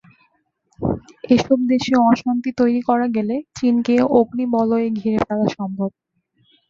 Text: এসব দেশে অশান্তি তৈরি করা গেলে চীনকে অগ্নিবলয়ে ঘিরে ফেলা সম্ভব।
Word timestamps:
এসব 1.29 1.59
দেশে 1.71 1.93
অশান্তি 2.09 2.49
তৈরি 2.59 2.81
করা 2.89 3.07
গেলে 3.15 3.35
চীনকে 3.55 3.95
অগ্নিবলয়ে 4.17 4.87
ঘিরে 4.99 5.19
ফেলা 5.27 5.47
সম্ভব। 5.57 5.89